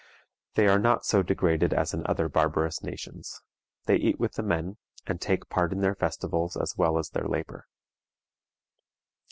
They 0.55 0.67
are 0.67 0.79
not 0.79 1.05
so 1.05 1.21
degraded 1.21 1.75
as 1.75 1.93
in 1.93 2.03
other 2.07 2.27
barbarous 2.27 2.81
nations. 2.81 3.43
They 3.85 3.97
eat 3.97 4.19
with 4.19 4.31
the 4.33 4.41
men, 4.41 4.77
and 5.05 5.21
take 5.21 5.47
part 5.47 5.71
in 5.71 5.81
their 5.81 5.93
festivals 5.93 6.57
as 6.57 6.75
well 6.75 6.97
as 6.97 7.11
their 7.11 7.27
labor. 7.27 7.67